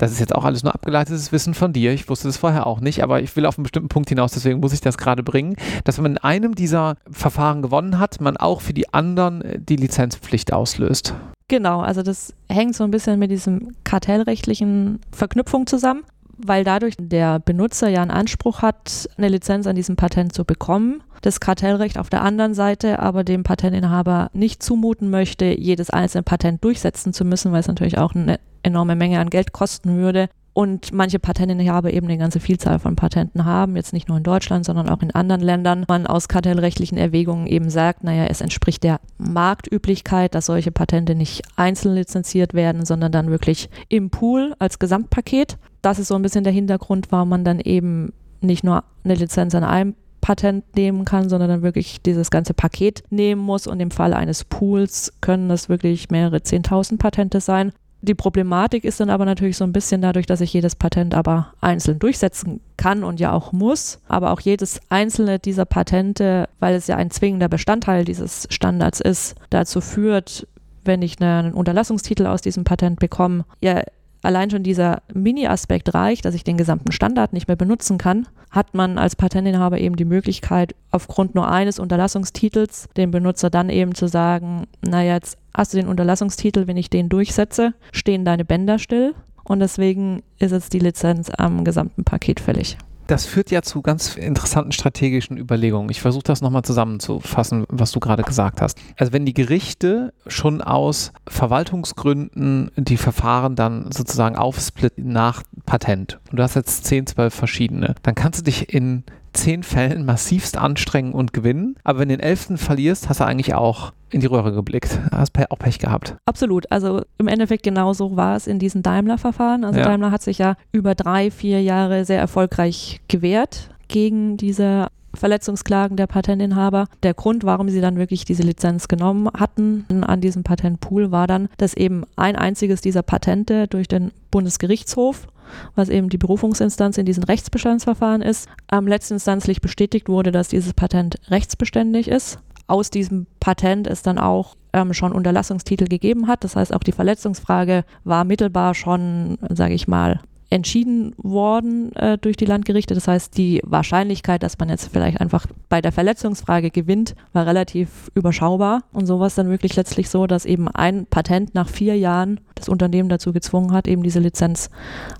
[0.03, 1.93] das ist jetzt auch alles nur abgeleitetes Wissen von dir.
[1.93, 4.59] Ich wusste das vorher auch nicht, aber ich will auf einen bestimmten Punkt hinaus, deswegen
[4.59, 8.35] muss ich das gerade bringen, dass wenn man in einem dieser Verfahren gewonnen hat, man
[8.35, 11.13] auch für die anderen äh, die Lizenzpflicht auslöst.
[11.47, 16.03] Genau, also das hängt so ein bisschen mit diesem kartellrechtlichen Verknüpfung zusammen,
[16.37, 21.01] weil dadurch der Benutzer ja einen Anspruch hat, eine Lizenz an diesem Patent zu bekommen
[21.23, 26.63] das Kartellrecht auf der anderen Seite aber dem Patentinhaber nicht zumuten möchte, jedes einzelne Patent
[26.63, 30.29] durchsetzen zu müssen, weil es natürlich auch eine enorme Menge an Geld kosten würde.
[30.51, 34.65] Und manche Patentinhaber eben eine ganze Vielzahl von Patenten haben, jetzt nicht nur in Deutschland,
[34.65, 35.85] sondern auch in anderen Ländern.
[35.87, 41.41] Man aus kartellrechtlichen Erwägungen eben sagt, naja, es entspricht der Marktüblichkeit, dass solche Patente nicht
[41.55, 45.57] einzeln lizenziert werden, sondern dann wirklich im Pool als Gesamtpaket.
[45.81, 49.55] Das ist so ein bisschen der Hintergrund, warum man dann eben nicht nur eine Lizenz
[49.55, 53.67] an einem Patent nehmen kann, sondern dann wirklich dieses ganze Paket nehmen muss.
[53.67, 57.73] Und im Fall eines Pools können das wirklich mehrere 10.000 Patente sein.
[58.01, 61.53] Die Problematik ist dann aber natürlich so ein bisschen dadurch, dass ich jedes Patent aber
[61.59, 63.99] einzeln durchsetzen kann und ja auch muss.
[64.07, 69.35] Aber auch jedes einzelne dieser Patente, weil es ja ein zwingender Bestandteil dieses Standards ist,
[69.49, 70.47] dazu führt,
[70.85, 73.83] wenn ich einen Unterlassungstitel aus diesem Patent bekomme, ja
[74.23, 78.73] allein schon dieser Mini-Aspekt reicht, dass ich den gesamten Standard nicht mehr benutzen kann, hat
[78.73, 84.07] man als Patentinhaber eben die Möglichkeit, aufgrund nur eines Unterlassungstitels dem Benutzer dann eben zu
[84.07, 89.13] sagen, naja, jetzt hast du den Unterlassungstitel, wenn ich den durchsetze, stehen deine Bänder still
[89.43, 94.15] und deswegen ist jetzt die Lizenz am gesamten Paket fällig das führt ja zu ganz
[94.15, 95.89] interessanten strategischen Überlegungen.
[95.89, 98.77] Ich versuche das nochmal zusammenzufassen, was du gerade gesagt hast.
[98.97, 106.37] Also wenn die Gerichte schon aus Verwaltungsgründen die Verfahren dann sozusagen aufsplitten nach Patent und
[106.37, 111.13] du hast jetzt 10, 12 verschiedene, dann kannst du dich in zehn Fällen massivst anstrengen
[111.13, 111.75] und gewinnen.
[111.83, 114.99] Aber wenn du den elften verlierst, hast du eigentlich auch in die Röhre geblickt.
[115.11, 116.15] Hast auch Pech gehabt.
[116.25, 116.71] Absolut.
[116.71, 119.65] Also im Endeffekt genauso war es in diesen Daimler-Verfahren.
[119.65, 119.85] Also ja.
[119.85, 126.07] Daimler hat sich ja über drei, vier Jahre sehr erfolgreich gewehrt gegen diese Verletzungsklagen der
[126.07, 126.87] Patentinhaber.
[127.03, 131.47] Der Grund, warum sie dann wirklich diese Lizenz genommen hatten an diesem Patentpool, war dann,
[131.57, 135.27] dass eben ein einziges dieser Patente durch den Bundesgerichtshof
[135.75, 141.19] was eben die Berufungsinstanz in diesen Rechtsbestandsverfahren ist, ähm, letztinstanzlich bestätigt wurde, dass dieses Patent
[141.29, 142.39] rechtsbeständig ist.
[142.65, 146.43] Aus diesem Patent es dann auch ähm, schon Unterlassungstitel gegeben hat.
[146.43, 150.21] Das heißt, auch die Verletzungsfrage war mittelbar schon, sage ich mal,
[150.53, 152.93] entschieden worden äh, durch die Landgerichte.
[152.93, 158.11] Das heißt, die Wahrscheinlichkeit, dass man jetzt vielleicht einfach bei der Verletzungsfrage gewinnt, war relativ
[158.13, 158.83] überschaubar.
[158.93, 162.39] Und so war es dann wirklich letztlich so, dass eben ein Patent nach vier Jahren
[162.53, 164.69] das Unternehmen dazu gezwungen hat, eben diese Lizenz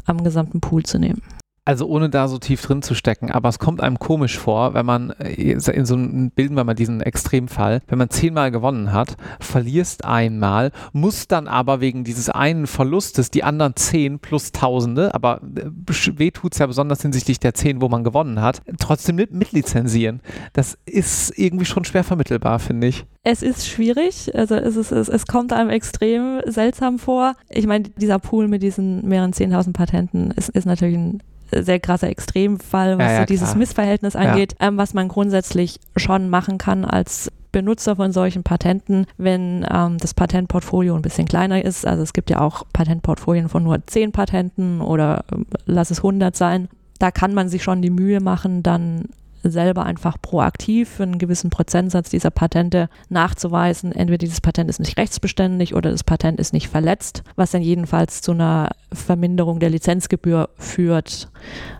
[0.06, 1.24] am gesamten Pool zu nehmen.
[1.65, 4.86] Also ohne da so tief drin zu stecken, aber es kommt einem komisch vor, wenn
[4.86, 9.15] man äh, in so einem, bilden wir mal diesen Extremfall, wenn man zehnmal gewonnen hat,
[9.39, 15.41] verlierst einmal, muss dann aber wegen dieses einen Verlustes die anderen zehn plus Tausende, aber
[15.56, 19.32] äh, weh tut es ja besonders hinsichtlich der zehn, wo man gewonnen hat, trotzdem mit,
[19.32, 20.19] mitlizenzieren.
[20.52, 23.06] Das ist irgendwie schon schwer vermittelbar, finde ich.
[23.23, 27.36] Es ist schwierig, also es, ist, es, es kommt einem extrem seltsam vor.
[27.49, 31.23] Ich meine, dieser Pool mit diesen mehreren 10.000 Patenten ist, ist natürlich ein
[31.62, 33.58] sehr krasser Extremfall, was ja, ja, so dieses klar.
[33.58, 39.66] Missverhältnis angeht, ähm, was man grundsätzlich schon machen kann als Benutzer von solchen Patenten, wenn
[39.72, 41.86] ähm, das Patentportfolio ein bisschen kleiner ist.
[41.86, 46.36] Also es gibt ja auch Patentportfolien von nur 10 Patenten oder äh, lass es 100
[46.36, 46.68] sein.
[47.00, 49.06] Da kann man sich schon die Mühe machen, dann
[49.43, 54.97] selber einfach proaktiv für einen gewissen Prozentsatz dieser Patente nachzuweisen, entweder dieses Patent ist nicht
[54.97, 60.49] rechtsbeständig oder das Patent ist nicht verletzt, was dann jedenfalls zu einer Verminderung der Lizenzgebühr
[60.58, 61.29] führt,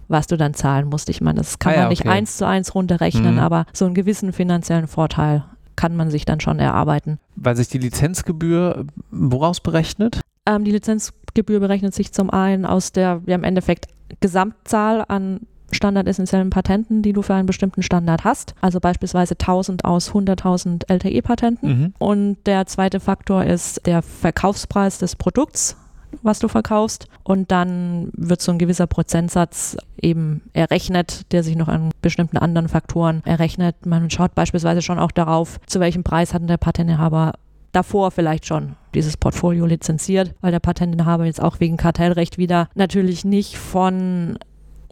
[0.08, 1.10] was du dann zahlen musst.
[1.10, 2.10] Ich meine, das kann ah, ja, man nicht okay.
[2.10, 3.39] eins zu eins runterrechnen, mhm.
[3.39, 5.43] aber so einen gewissen finanziellen Vorteil
[5.76, 7.19] kann man sich dann schon erarbeiten.
[7.36, 10.21] Weil sich die Lizenzgebühr woraus berechnet?
[10.45, 13.88] Ähm, die Lizenzgebühr berechnet sich zum einen aus der, ja im Endeffekt
[14.19, 18.54] Gesamtzahl an standardessentiellen Patenten, die du für einen bestimmten Standard hast.
[18.62, 21.69] Also beispielsweise 1000 aus 100.000 LTE-Patenten.
[21.69, 21.93] Mhm.
[21.97, 25.78] Und der zweite Faktor ist der Verkaufspreis des Produkts
[26.21, 27.08] was du verkaufst.
[27.23, 32.69] Und dann wird so ein gewisser Prozentsatz eben errechnet, der sich noch an bestimmten anderen
[32.69, 33.86] Faktoren errechnet.
[33.86, 37.34] Man schaut beispielsweise schon auch darauf, zu welchem Preis hat der Patentinhaber
[37.71, 43.26] davor vielleicht schon dieses Portfolio lizenziert, weil der Patentinhaber jetzt auch wegen Kartellrecht wieder natürlich
[43.26, 44.38] nicht von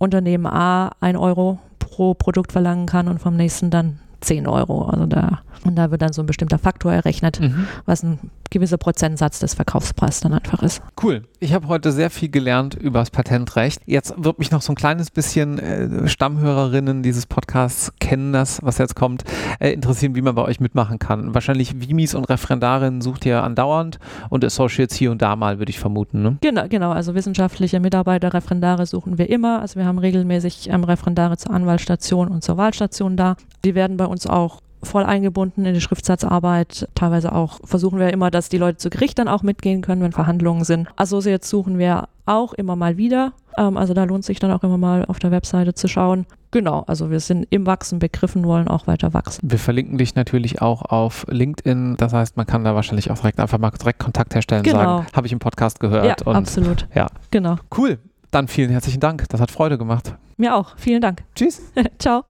[0.01, 4.85] Unternehmen A 1 Euro pro Produkt verlangen kann und vom nächsten dann 10 Euro.
[4.85, 7.67] Also da, und da wird dann so ein bestimmter Faktor errechnet, mhm.
[7.85, 8.19] was ein
[8.49, 10.81] gewisser Prozentsatz des Verkaufspreises dann einfach ist.
[11.01, 11.23] Cool.
[11.39, 13.81] Ich habe heute sehr viel gelernt über das Patentrecht.
[13.85, 18.77] Jetzt wird mich noch so ein kleines bisschen äh, Stammhörerinnen dieses Podcasts kennen das, was
[18.77, 19.23] jetzt kommt,
[19.59, 21.33] äh, interessieren, wie man bei euch mitmachen kann.
[21.33, 25.79] Wahrscheinlich Vimis und Referendarinnen sucht ihr andauernd und Associates hier und da mal, würde ich
[25.79, 26.21] vermuten.
[26.21, 26.37] Ne?
[26.41, 26.91] Genau, genau.
[26.91, 29.61] Also wissenschaftliche Mitarbeiter, Referendare suchen wir immer.
[29.61, 33.37] Also wir haben regelmäßig ähm, Referendare zur Anwaltsstation und zur Wahlstation da.
[33.63, 36.87] Die werden bei uns auch voll eingebunden in die Schriftsatzarbeit.
[36.95, 40.11] Teilweise auch versuchen wir immer, dass die Leute zu Gericht dann auch mitgehen können, wenn
[40.11, 40.87] Verhandlungen sind.
[40.95, 43.33] Associates suchen wir auch immer mal wieder.
[43.57, 46.25] Ähm, also da lohnt sich dann auch immer mal auf der Webseite zu schauen.
[46.51, 49.39] Genau, also wir sind im Wachsen begriffen, wollen auch weiter wachsen.
[49.49, 51.95] Wir verlinken dich natürlich auch auf LinkedIn.
[51.97, 54.79] Das heißt, man kann da wahrscheinlich auch direkt einfach mal direkt Kontakt herstellen genau.
[54.79, 56.05] sagen, habe ich im Podcast gehört.
[56.05, 56.87] Ja, und, absolut.
[56.93, 57.55] Ja, genau.
[57.75, 57.99] Cool.
[58.31, 59.27] Dann vielen herzlichen Dank.
[59.29, 60.15] Das hat Freude gemacht.
[60.37, 60.75] Mir auch.
[60.77, 61.23] Vielen Dank.
[61.35, 61.61] Tschüss.
[61.99, 62.19] Ciao.